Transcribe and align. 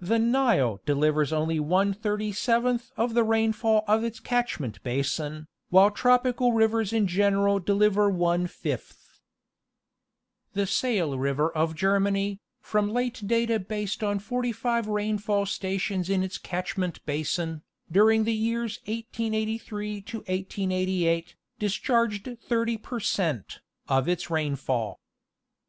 The 0.00 0.18
Nile 0.18 0.80
delivers 0.84 1.32
only 1.32 1.60
one 1.60 1.92
thirty 1.94 2.32
seventh 2.32 2.90
of 2.96 3.14
the 3.14 3.22
rainfall 3.22 3.84
of 3.86 4.02
its 4.02 4.18
catch 4.18 4.58
ment 4.58 4.82
basin, 4.82 5.46
while 5.70 5.92
tropical 5.92 6.52
rivers 6.52 6.92
in 6.92 7.06
general 7.06 7.60
deliver 7.60 8.10
one 8.10 8.48
fifth. 8.48 9.20
The 10.52 10.66
Saale 10.66 11.16
river 11.16 11.48
of 11.56 11.76
Germany, 11.76 12.40
from 12.60 12.90
late 12.92 13.22
data 13.24 13.60
based 13.60 14.02
on 14.02 14.18
45 14.18 14.88
rain 14.88 15.16
fall 15.16 15.46
stations 15.46 16.10
in 16.10 16.24
its 16.24 16.38
catchment 16.38 17.06
basin, 17.06 17.62
during 17.88 18.24
the 18.24 18.34
years 18.34 18.80
1883 18.86 20.00
to 20.02 20.16
1886, 20.16 21.36
discharged 21.60 22.28
30 22.42 22.76
per 22.78 22.98
cent. 22.98 23.60
of 23.86 24.08
its 24.08 24.28
rainfall. 24.28 24.98